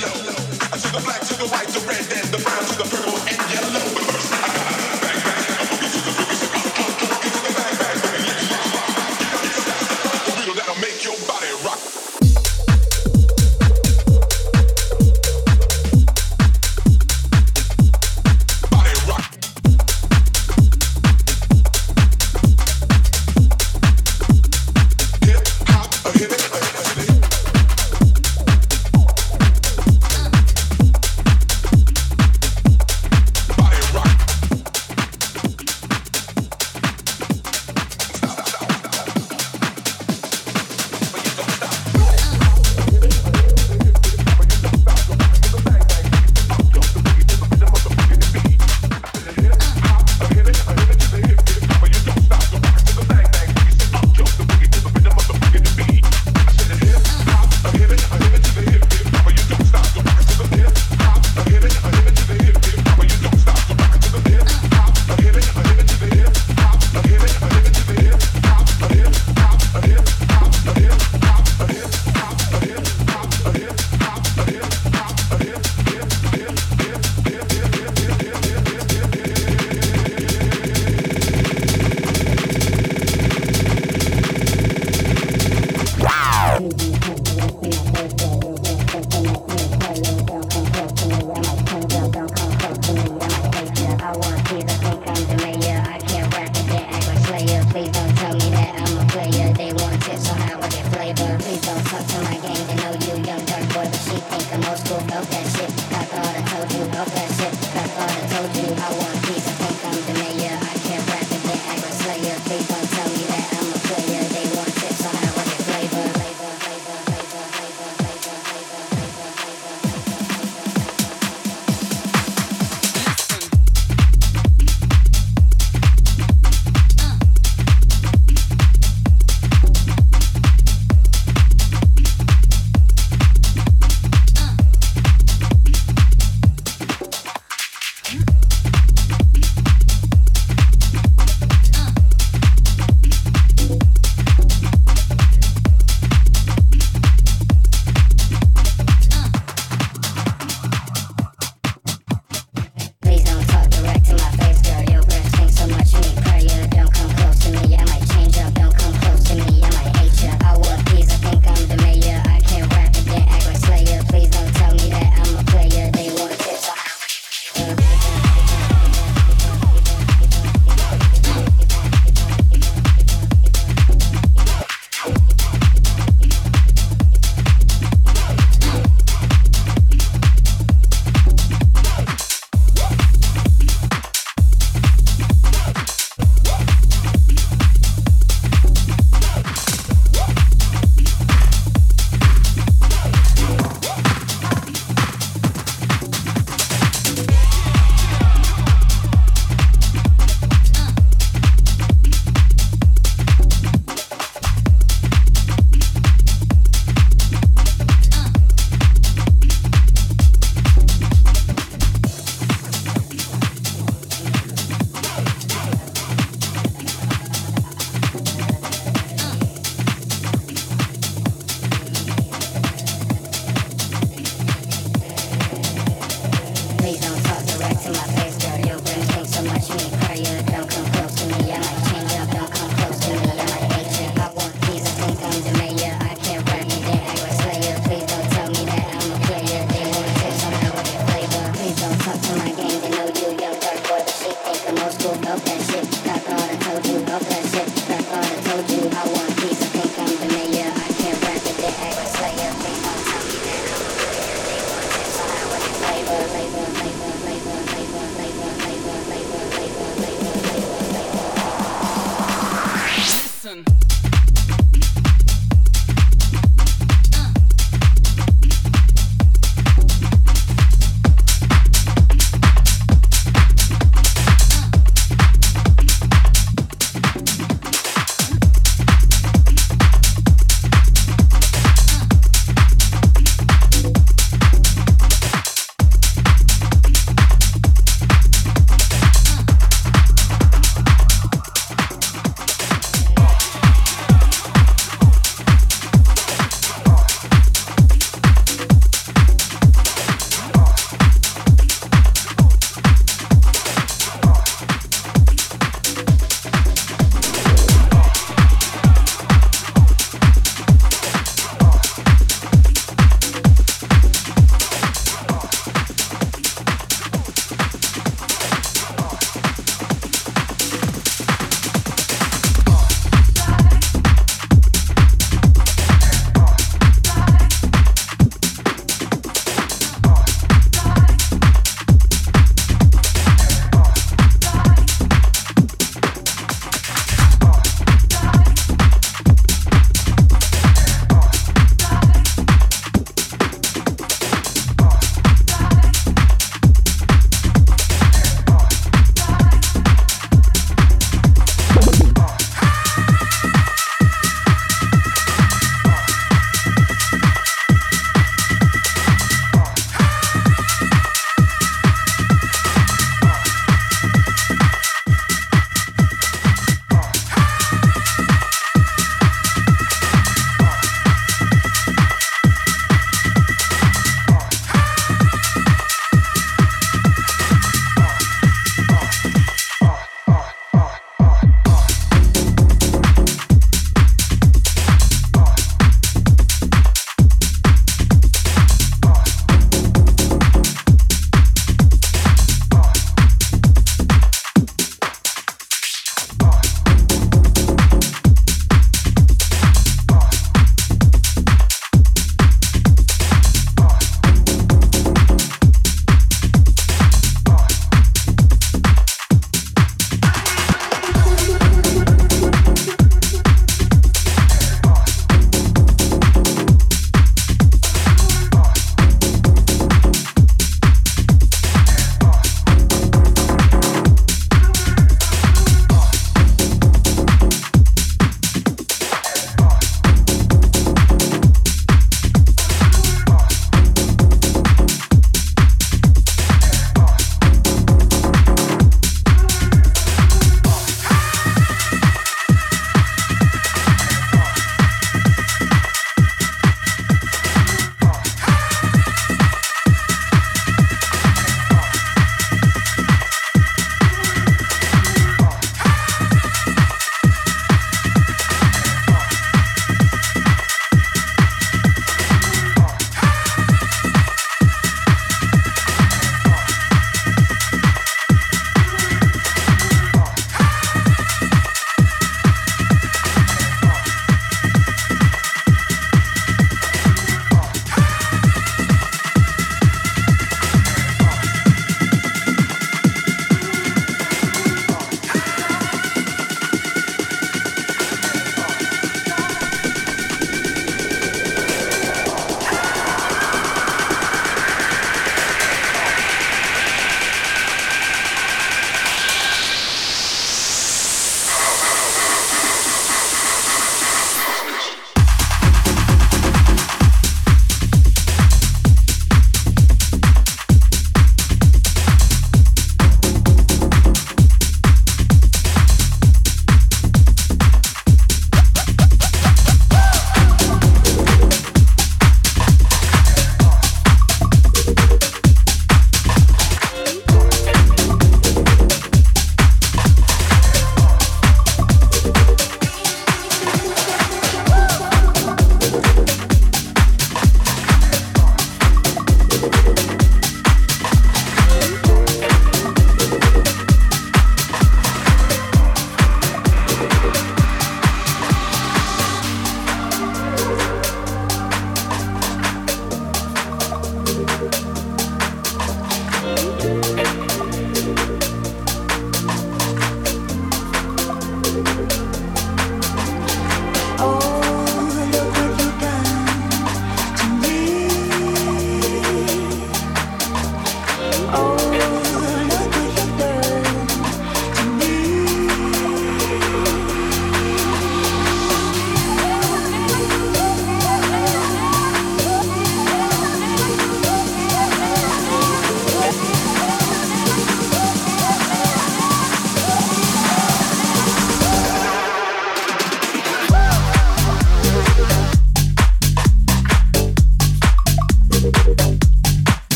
[0.00, 0.32] yellow,
[0.80, 2.29] to the black, to the white, the red, and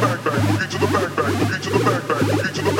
[0.00, 2.70] back, back, boogie to the back, back, boogie to the back, back, boogie to the
[2.72, 2.79] back.